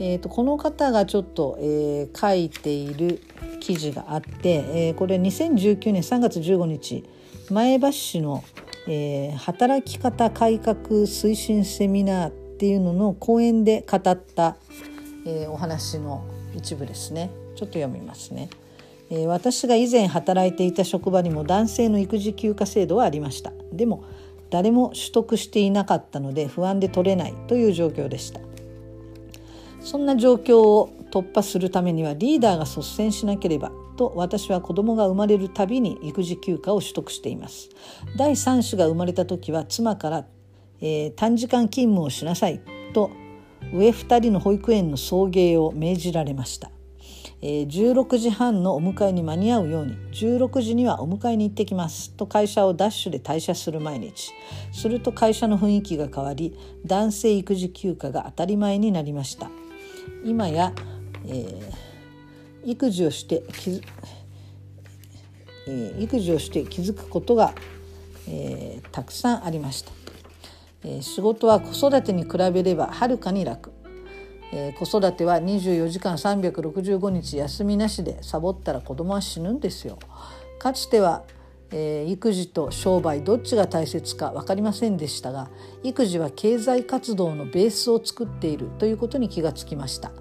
[0.00, 3.22] えーと、この方がちょっと、えー、書いている
[3.60, 7.04] 記事があって、えー、これ2019年3月15日
[7.48, 8.42] 前橋市の、
[8.88, 10.76] えー、働き方改革
[11.06, 14.56] 推進セミナーっていうのの講演で語った、
[15.26, 16.24] えー、お話の
[16.56, 18.50] 一部ですねちょっと読みますね、
[19.10, 23.52] えー、私が以前働いていた職場にも男性の育児休暇制度はありました。
[23.72, 24.04] でも
[24.50, 28.40] 誰も取得していなかったので不安で取れないという状況でした。
[29.80, 37.68] そんな状況を突破するためにはリーダーが率先しなければと私は子供が生まれるたびに育児休暇を取得しています。
[38.16, 40.26] 第3子が生まれた時は妻から、
[40.80, 42.60] えー、短時間勤務をしなさい
[42.92, 43.10] と
[43.72, 46.70] 上2人の保育園の送迎を命じられました、
[47.46, 52.10] えー、16時半のお迎えに間に合うように16時にはお迎えに行ってきます。
[52.12, 54.32] と会社をダッシュで退社する毎日。
[54.72, 59.50] すると会社の雰囲気が変わり男性育児休暇が当たり前になりました。
[60.24, 60.72] 今や、
[61.26, 61.94] えー
[62.66, 63.82] 育児をして気
[65.66, 67.54] え、育児をして気づくことが、
[68.26, 69.92] えー、たくさんありました、
[70.82, 73.72] えー、仕事は子育てに比べればはるかに楽、
[74.56, 79.98] え子育ては24時間365日休みなしでサボったら子供は死ぬんですよ。
[80.60, 81.24] かつては、
[81.72, 85.50] え育児と商売どっちが大切か分かりませんでしたが
[85.82, 90.12] 育児は経済活動のベースを作っているということに気がつきました。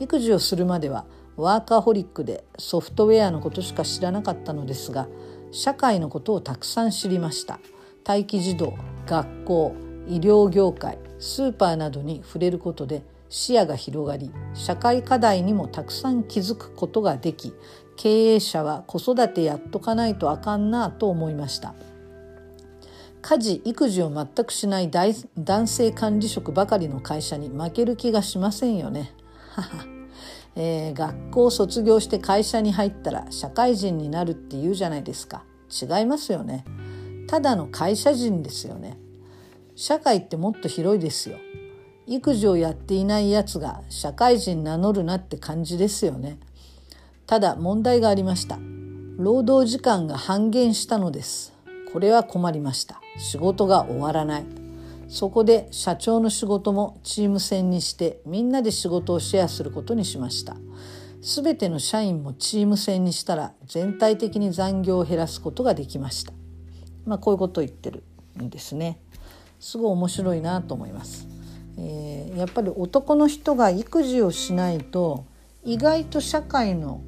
[0.00, 5.08] 育児をするまではワーカーホリックでソフトウェアのことしか知らなかったのですが
[5.50, 7.58] 社会のことをたくさん知りました。
[8.06, 8.74] 待機児童
[9.06, 9.74] 学校
[10.08, 17.52] 医療業界スーパーなどに触れることで視野が広がり社会課題にもたくさん気づくことができ
[17.96, 21.74] 経営者は子育てやっとかないとあかんなと思いました。
[23.20, 29.12] 家事育児を全くしない男性管理職ばかりの会社に負ける気がしませんよね。
[30.54, 35.44] えー、学校卒業して会社に入ったら社会人になるって言うじゃないですか。
[35.70, 36.64] 違いますよね。
[37.26, 38.98] ただの会社人ですよね。
[39.74, 41.36] 社会ってもっと広いですよ。
[42.08, 46.38] 育児をやっていないやつが社会人名乗るなって感じですよね
[47.26, 48.58] ただ問題がありました
[49.16, 51.52] 労働時間が半減したのです
[51.92, 54.68] これは困りました仕事が終わらない
[55.08, 60.56] そこで社長の仕事もチーム戦にしてみんなで仕事をシェアすることにしました。
[61.22, 66.32] すべての社員もチーム戦にしたら全体的に残業を減らすことができました。
[67.06, 68.04] まあ、こういうことを言ってる
[68.40, 69.00] んですね。
[69.58, 71.26] すごい面白いなと思います。
[71.78, 75.24] えー、やっぱり男の人が育児をしないと
[75.64, 77.02] 意外と社会の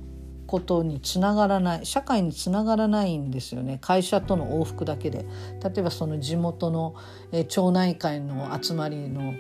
[0.47, 5.25] ことにつながらない社会につながらないんですよね会社との往復だけで
[5.63, 6.95] 例えばその地元の、
[7.33, 9.35] えー、町内会の集まりの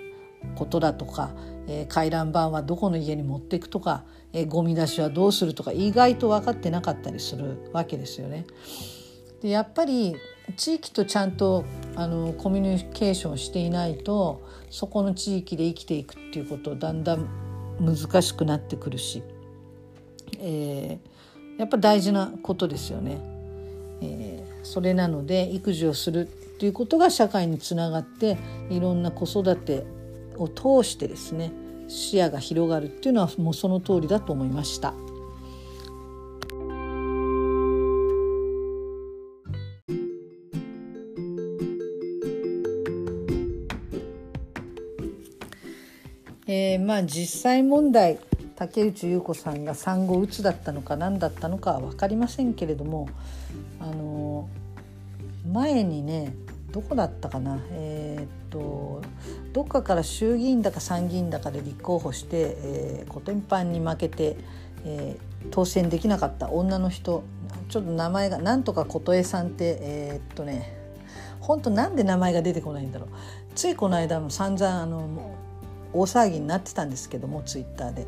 [0.55, 1.31] ことだとか、
[1.66, 8.47] えー、回覧板はどこの家に持っていくとか、えー、ゴミ出しはどうするとか意外と分かってなかったりするわけですよね。
[9.43, 10.16] でやっぱり
[10.57, 11.64] 地域とちゃんと
[11.97, 17.29] あのコミュニケーションしていないとそこの地域で生きていくっていうことだんだん
[17.81, 19.23] 難しくなってくるし、
[20.39, 23.18] えー、やっぱ大事なことですよね。
[24.03, 28.39] えー、それなので育児をするっていうことが社会につながって
[28.71, 29.85] いろんな子育て
[30.37, 31.53] を通してですね
[31.89, 34.95] 視野が広がるっていうのはもうその通りだと思いました。
[46.91, 48.18] まあ実際問題
[48.57, 53.09] 竹内優子さんが産後うつだったのか何だったのかは分かりませんけれども
[53.78, 54.49] あの
[55.53, 56.34] 前にね
[56.72, 59.03] どこだったかなえー、っと
[59.53, 64.36] どっかから衆議院だか参議院だかで立候補して、えー、コテンパンに負けて、
[64.84, 67.22] えー、当選できなかった女の人
[67.68, 70.76] ちょっと名前がなんとか琴恵さんってえー、っとね
[71.38, 73.09] 本当なんで名前が出てこないんだろう。
[73.55, 75.38] ついこの間も散々あの
[75.93, 78.07] 大騒ぎになってたんですけどもツイッターで。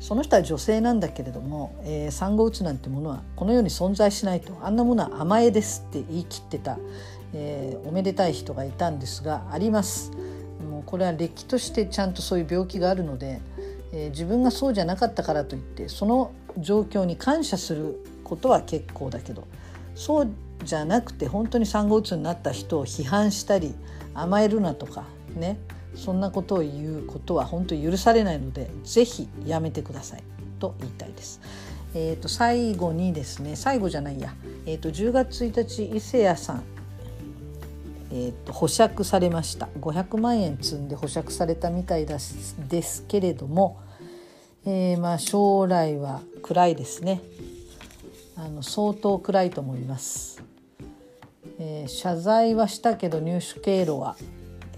[0.00, 4.58] その人は女性なんだけれども、えー、産後うつなんてものはこの世に存在しないと。
[4.60, 6.76] あんなものは甘えですって言い切ってた、
[7.34, 10.10] えー、おめでたい人がいたんですがあります。
[10.68, 13.40] もうこれはれっきとしてちゃんとそういう病気があるので、
[13.92, 19.44] えー、自分がそうじゃなかったからといってその状況に感謝することは結構だけど。
[19.94, 20.28] そう
[20.64, 23.74] じゃなくて本当に産後うつになった人を批判したり
[24.14, 25.04] 甘えるなとか
[25.36, 25.58] ね。
[25.94, 30.22] そんなことを言うことは本当に許されないのでぜひやめてください。
[30.58, 31.40] と言いたいです。
[31.94, 34.34] えー、と最後にですね最後じゃないや、
[34.64, 36.62] えー、と10月1日伊勢谷さん、
[38.10, 39.68] えー、と保釈されました。
[39.80, 43.80] 500万円積んで保釈されたみたいですですけれども、
[44.64, 47.20] えー、まあ将来は暗いですね。
[48.36, 50.42] あの相当暗いと思います、
[51.58, 54.16] えー、謝罪はしたけど入手経路は、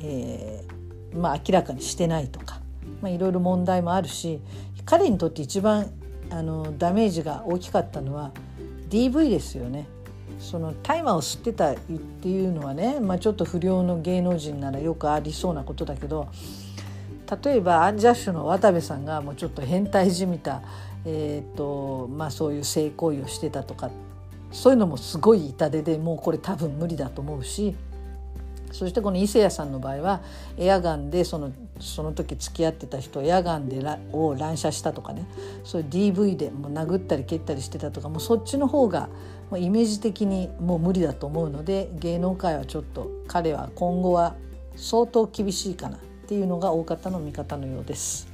[0.01, 0.74] えー、
[1.17, 2.61] まあ、明らかにしてないとか、
[3.01, 4.41] まあ、いろいろ問題もあるし
[4.85, 5.91] 彼にとって一番
[6.31, 8.33] あのダメージが大きかったのは
[8.91, 9.87] DV ですよね。
[10.39, 16.29] その大麻を吸ってたっていうのはね、まあ、ちょっと不良の芸能人ならよくありそうなことだけど
[17.45, 20.62] 例えばアンジャッシュの渡部さんがもうちょっと変態じみた、
[21.07, 23.91] えーとまあ、そういう性行為をしてたとか
[24.53, 27.75] そういうのもすごい痛手でもうこれ多分無理だと思うし
[28.75, 30.20] そしてこの伊勢谷さんの場合は
[30.59, 33.81] エアガンでそのその時付き合ってた人エアガンで
[34.12, 35.27] を乱射したとかね
[35.62, 39.09] そういう DV でもう殴ったり蹴ったりしてたとかもうそっちの方が
[39.51, 44.35] もうイメージ的にもう無理だと思うので芸能界はちょっと彼は今後は
[44.75, 48.29] 相当厳しいかなっていうのが大方の見方のようです。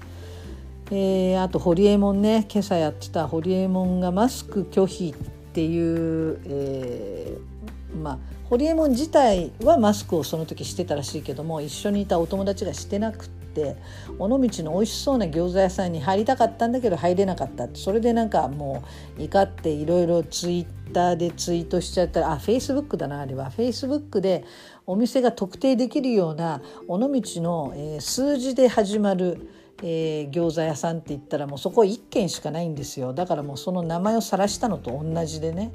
[0.91, 7.50] えー、あと堀エモ門ね今朝やってた堀エモ門がマスク拒否っていう、えー、
[7.95, 8.19] まあ
[8.49, 13.77] ホリエモン自体はマスクをその時してたらしいけども一緒にいたお友達がしてなくって
[14.19, 17.69] 尾道の美味しそうな餃子屋さんに入りたかったんだけど入れなかった。
[17.75, 18.83] それでなんかも
[19.19, 23.51] う怒っていろいろツイッターでツイートしちゃったらあフェイスブックだなあれは。
[23.51, 24.45] フェイスブックで
[24.87, 27.09] お店が特定できるような尾道
[27.43, 29.49] の、えー、数字で始まる
[29.83, 33.13] えー、餃子屋さんって言ったらもうそこ1軒しかないんですよ。
[33.13, 35.73] だからもうその名前を晒したのと同じでね。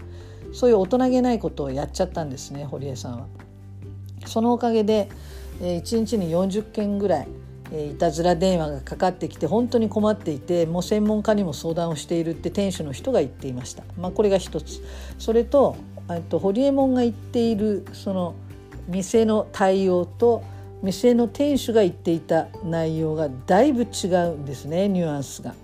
[0.54, 3.28] そういう大人げないことをやっちゃったんですね堀江さんは。
[4.26, 5.10] そのおかげで、
[5.62, 7.28] えー、1日に40件ぐらい、
[7.72, 13.84] えー、いたずら電話がかかってきて本当に困っていてもう専門家にも相談をしているって店主の人が言っていました。
[14.00, 14.82] まあ、これが一つ
[15.20, 15.76] それと
[16.30, 18.36] と堀江門が言っているその
[18.88, 20.44] 店の対応と
[20.84, 25.56] 店の店主が言っていた内容がだいぶ違うんですねニュアンスが。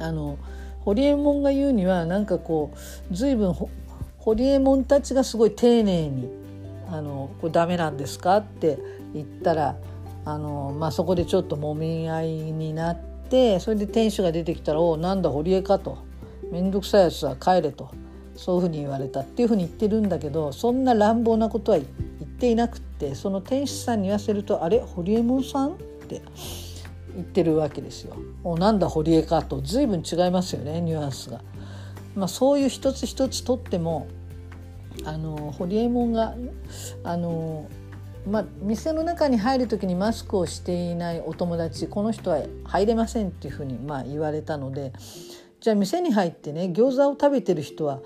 [0.00, 0.38] あの
[0.90, 3.54] 堀エモ門が言うにはなんかこう随分
[4.18, 6.28] 堀エモ門たちがすごい丁寧に
[6.90, 8.76] 「あのこれダメなんですか?」って
[9.14, 9.76] 言ったら
[10.24, 12.96] あの、まあ、そこでちょっともみ合いになっ
[13.28, 15.98] てそれで店主が出てきたら「おなんだ堀江か」と
[16.50, 17.88] 「面倒くさいやつは帰れ」と
[18.34, 25.76] そういうふうに言われたっていうふうに言ってるんだけどそんな乱暴なことは言っていなくってその店主さんに言わせると「あれ堀エモ門さん?」っ
[26.08, 26.20] て
[27.14, 28.16] 言ってるわけですよ。
[28.42, 31.42] おなんだ堀江かと随分違いますよねニュアンスが。
[32.14, 34.08] まあ、そういう一つ一つとっても
[35.04, 36.34] あのホリエモンが
[37.04, 37.68] あの
[38.26, 44.92] まあ、店の中に入る時にマスクをしていないお友達この人は入れませんっていうふうにまあ言われたので
[45.60, 48.00] じゃあ店に入ってね餃子を食べてる人は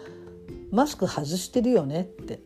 [0.70, 2.40] マスク外してるよねって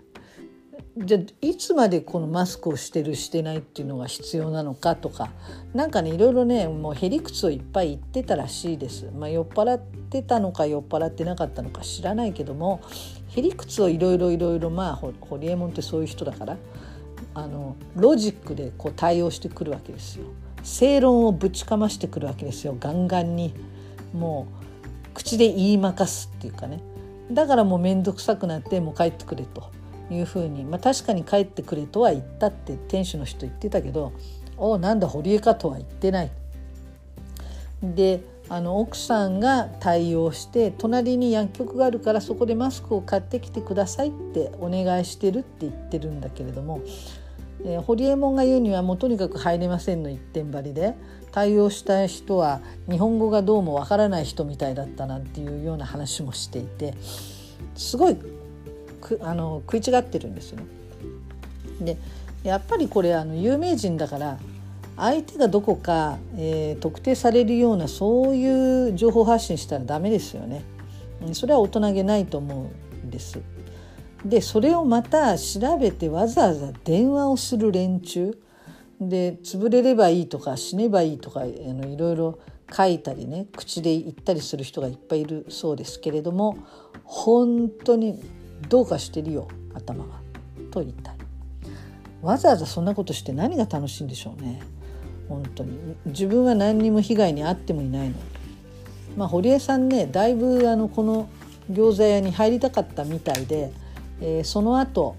[0.97, 5.31] じゃいつまでこのマスクをしてるしてないっていうのが必要なのかとか
[5.74, 9.11] 何かねいろいろねもうへりくつをいっぱい言ってたらしいです。
[9.16, 12.81] まあ、酔っ払ってたのか酔っ払ってなかったのか知らないけども
[13.29, 16.57] へりくつをいろいろいろいろまあ堀江門ってそういう人だから
[17.35, 20.24] あのロジックでこう対応してくるわけですよ。
[20.62, 23.55] 正論をぶちかましてくるわけですよガンガンに
[24.12, 24.49] も
[25.12, 26.81] う口で言いまかすっていうかね
[27.31, 29.70] だからもう面倒くさくなってもう帰ってくれと
[30.11, 34.13] いうふうに、まあ、確かに帰ってくれとは言ったって店主の人言ってたけど
[34.57, 36.31] 「おおなんだ堀江か」とは言ってない。
[37.83, 46.81] であの奥さんが対応して隣に薬局があるからそこでマスクを買ってきてくださいってお願いしてるって言ってるんだけれども、
[47.65, 50.95] えー、堀江門が言うにはもうとにかく入れませんの一点張りで
[51.31, 56.95] 対応した人は日本語がどうもわからない人みたいだったなんていうような話もしていて
[57.75, 58.17] すごい
[59.20, 60.66] あの食い違ってるんですよね。
[61.80, 61.96] で
[62.42, 64.38] やっぱりこれあの有名人だから
[64.96, 70.64] 相手がどこか、えー、特定されるようなそういう情報発信したらダメですよね。
[71.32, 72.70] それは大人げないと思
[73.03, 73.40] うんです。
[74.24, 78.36] でそれをまた調べてわざわざ電話をする連中
[79.01, 82.38] で潰れればいいとか死ねばいいとかあのいろいろ
[82.74, 86.59] 書いたりね口で言ったりする人がいっぱいいるそうですけれども
[87.05, 88.20] 本当に
[88.69, 90.11] どうかしてるよ頭が。
[90.71, 91.15] と言いたい
[92.21, 94.61] わざわざそんなことして何が楽しいんでしょうね。
[95.29, 95.79] 本当に。
[96.07, 98.15] 自分は何にも被害に遭ってもいないの
[99.17, 101.29] まあ堀江さんねだいぶあのこの
[101.71, 103.73] 餃子屋に入りたかったみたいで、
[104.21, 105.17] えー、その後、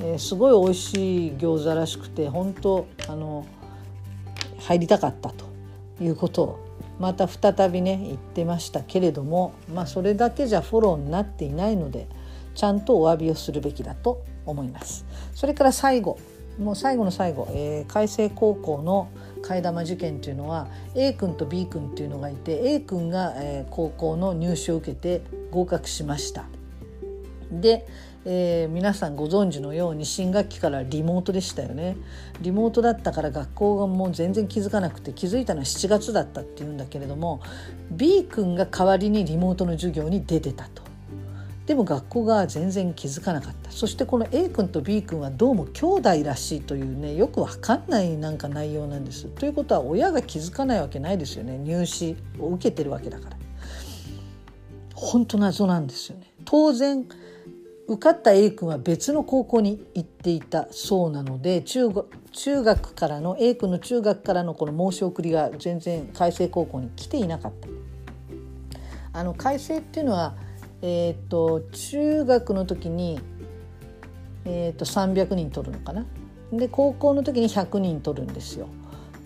[0.00, 3.46] えー、すごい美味しい餃子らしくて本当あの
[4.58, 5.44] 入りたかったと
[6.00, 12.08] いうことをまた再びね言ってましたけれどもまあそれだけじゃフォローになっていないので
[12.54, 15.04] ちゃんとお詫びをするべきだと思います。
[15.34, 16.18] それから最後
[16.58, 19.10] もう最後の最後、えー、海星高校の
[19.42, 26.44] 替え玉受験というのは A 君と B 君っていうのがいて A 君が、えー、高校の入試を受けて合格しました。
[27.50, 27.86] で、
[28.24, 31.96] えー、皆さんご存知のように新学期からリモートでしたよね
[32.40, 37.42] リモートだったから学校がもう全然気づかなくて気づいたのは7月だったっていうんだけれども
[37.90, 40.81] B 君が代わりにリモートの授業に出てたと
[41.66, 49.26] でも学校が全然気づかなかったそしてこの A 君と B 君はどうも兄弟らしいというねよくわかんないなんか内容なんです。
[49.26, 53.36] ということは親が気づかないわけないですよね入試を受けてるわけだから。
[54.94, 56.32] 本当謎なんですよね。
[56.44, 57.06] 当然
[57.88, 61.88] 受かった A 君は別の高校に行っていたそうなので中
[62.32, 67.68] 中学からの A 君の中学からのこの申し送りが全然開成高校に来ていなかった。
[69.14, 70.34] あの改正っていうのは
[70.82, 73.20] えーと、中学の時に、
[74.44, 76.04] えーと、300人取るのかな
[76.52, 78.68] で高校の時に100人取るんですよ。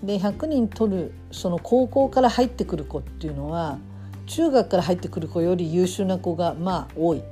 [0.02, 3.78] で100人取るその高校から入ってくる子っていうのは
[4.26, 7.22] 中学から入ってくる子より優秀な子がまあ多い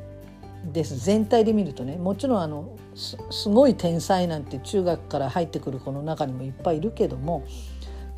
[0.73, 7.45] です全体で見るとねもちろんあのすごい天才なんて中学から入ってくる子の中にもいっぱいいるけども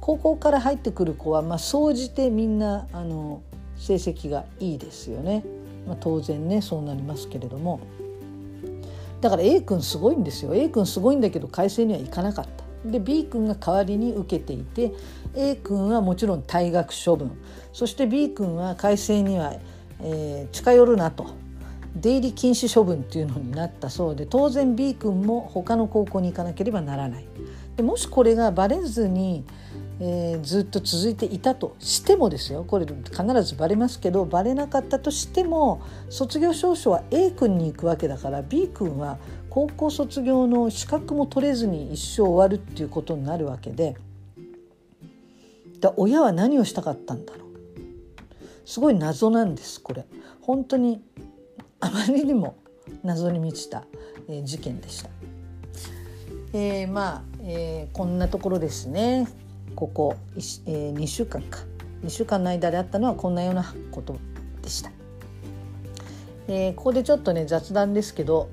[0.00, 3.42] 高校から入ってくる子はまあ総じてみんなあの
[3.76, 5.44] 成績がいいですよね。
[5.86, 7.80] まあ、当然ねそうなりますけれども
[9.20, 12.66] だから A 君すごいんですよ A 君すごいんだけど改正には行かなかった。
[12.84, 14.92] で B 君が代わりに受けていて
[15.34, 17.32] A 君はもちろん退学処分
[17.72, 19.54] そして B 君は改正には、
[20.02, 21.34] えー、近寄るなと
[21.96, 27.26] 出入り禁止処分っていうのになったそうで当然 B 君も他の高校に行かなければならない。
[27.76, 29.44] でもしこれがバレずに
[29.98, 32.64] えー、ずっと続いていたとしてもですよ。
[32.64, 35.80] これ必ずバレますけどバレなかったとしても
[36.10, 39.18] 卒業証書は A 君に行くわけだから B 君は
[39.48, 43.96] 高校卒業の資格も取れずに一生終わるっていうことになるわけで
[45.80, 47.46] だ親は何をしたかったんだろう。
[48.66, 50.04] すごい謎なんですこれ。
[50.42, 51.00] 本当に
[51.80, 52.56] あまりにも
[53.02, 53.84] 謎に満ちた、
[54.28, 55.10] えー、事件でした。
[56.52, 59.28] えー、まあ、えー、こんなところですね。
[59.76, 61.60] ここ、えー、2週間か。
[62.02, 64.16] 2週間の間であったのはこんなようなこと
[64.62, 64.90] でした。
[66.48, 68.48] えー、ここでちょっとね雑談ですけど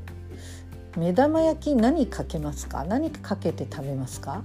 [0.98, 2.84] 目玉焼き何かけますか？
[2.84, 4.44] 何かけて食べますか、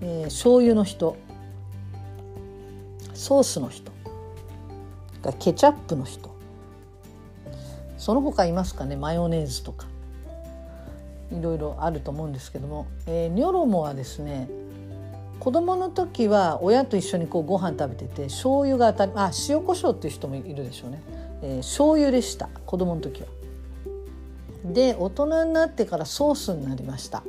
[0.00, 1.16] えー、醤油の人
[3.14, 3.90] ソースの人
[5.38, 6.34] ケチャップの人
[7.96, 8.96] その他いますかね？
[8.96, 9.86] マヨネーズとか。
[11.30, 14.50] いろいろあると思うんですけども、えー、ニョロモはですね
[15.42, 21.02] 子供の時は親と一緒にこうご飯食べてて醤油が当たりあ塩コショウっていう人もいるでしょうね、
[21.42, 22.48] えー、醤油でした。
[22.64, 23.28] 子供の時は。
[24.64, 27.24] で大人になってからソースになりました。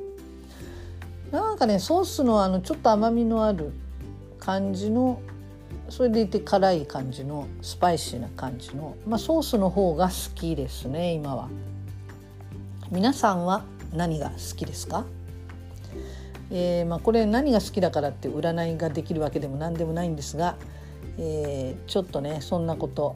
[1.32, 3.74] なんかねソースのあのちょっと甘みのある
[4.38, 5.20] 感じの
[5.90, 11.50] それでいて辛い感じのスパイシーな感じの、まあ、ソースの方が好きですね今は。
[12.92, 15.04] 皆さんは何が好きですか？
[16.52, 20.58] えー、まあ、これ何が好きだからって占いができるわけでも何でもないんですが、
[21.18, 23.16] えー、ちょっとねそんなこと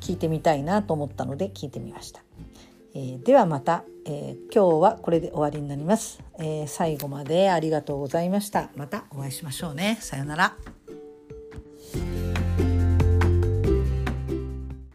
[0.00, 2.22] 聞いてみたいなと思ったので聞いてみました。
[2.94, 8.70] えー、ではまた、え今日はこれで終わりになります、え最後までありがとうございました。
[8.76, 9.98] またお会いしましょうね。
[10.00, 10.83] さようなら。